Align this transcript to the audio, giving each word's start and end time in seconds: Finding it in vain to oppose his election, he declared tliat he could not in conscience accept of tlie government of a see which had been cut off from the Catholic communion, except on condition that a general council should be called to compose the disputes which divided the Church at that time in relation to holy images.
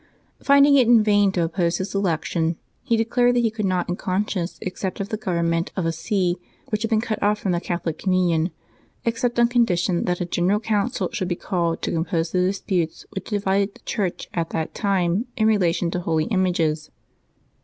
Finding 0.41 0.77
it 0.77 0.87
in 0.87 1.03
vain 1.03 1.31
to 1.31 1.43
oppose 1.43 1.77
his 1.77 1.93
election, 1.93 2.55
he 2.81 2.97
declared 2.97 3.35
tliat 3.35 3.41
he 3.43 3.51
could 3.51 3.67
not 3.67 3.87
in 3.87 3.95
conscience 3.95 4.57
accept 4.65 4.99
of 4.99 5.09
tlie 5.09 5.19
government 5.19 5.71
of 5.75 5.85
a 5.85 5.91
see 5.91 6.37
which 6.69 6.81
had 6.81 6.89
been 6.89 6.99
cut 7.01 7.21
off 7.21 7.37
from 7.37 7.51
the 7.51 7.61
Catholic 7.61 7.99
communion, 7.99 8.49
except 9.05 9.39
on 9.39 9.47
condition 9.47 10.05
that 10.05 10.19
a 10.19 10.25
general 10.25 10.59
council 10.59 11.09
should 11.13 11.27
be 11.27 11.35
called 11.35 11.83
to 11.83 11.91
compose 11.91 12.31
the 12.31 12.41
disputes 12.41 13.05
which 13.11 13.29
divided 13.29 13.75
the 13.75 13.81
Church 13.81 14.27
at 14.33 14.49
that 14.49 14.73
time 14.73 15.27
in 15.37 15.45
relation 15.47 15.91
to 15.91 15.99
holy 15.99 16.25
images. 16.31 16.89